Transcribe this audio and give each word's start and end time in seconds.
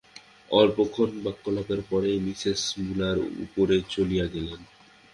অল্পক্ষণ 0.51 1.09
বাক্যালাপের 1.23 1.81
পরেই 1.89 2.17
Miss 2.19 2.41
Muller 2.79 3.17
উপরে 3.43 3.75
চলিয়া 3.93 4.25
গেলেন। 4.25 4.61